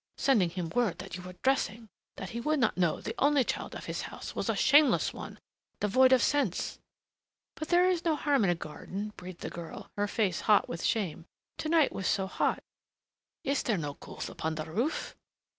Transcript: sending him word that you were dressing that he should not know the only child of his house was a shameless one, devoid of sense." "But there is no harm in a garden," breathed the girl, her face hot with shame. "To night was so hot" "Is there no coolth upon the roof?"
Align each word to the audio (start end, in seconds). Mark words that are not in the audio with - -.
sending 0.17 0.49
him 0.49 0.67
word 0.69 0.97
that 0.97 1.15
you 1.15 1.21
were 1.21 1.35
dressing 1.43 1.87
that 2.17 2.31
he 2.31 2.41
should 2.41 2.57
not 2.59 2.75
know 2.75 2.99
the 2.99 3.13
only 3.19 3.43
child 3.43 3.75
of 3.75 3.85
his 3.85 4.01
house 4.09 4.33
was 4.35 4.49
a 4.49 4.55
shameless 4.55 5.13
one, 5.13 5.37
devoid 5.79 6.11
of 6.11 6.23
sense." 6.23 6.79
"But 7.53 7.67
there 7.67 7.87
is 7.87 8.03
no 8.03 8.15
harm 8.15 8.43
in 8.43 8.49
a 8.49 8.55
garden," 8.55 9.09
breathed 9.15 9.41
the 9.41 9.51
girl, 9.51 9.91
her 9.95 10.07
face 10.07 10.41
hot 10.41 10.67
with 10.67 10.81
shame. 10.83 11.25
"To 11.59 11.69
night 11.69 11.91
was 11.93 12.07
so 12.07 12.25
hot" 12.25 12.63
"Is 13.51 13.61
there 13.61 13.77
no 13.77 13.93
coolth 13.93 14.27
upon 14.27 14.55
the 14.55 14.65
roof?" 14.65 15.15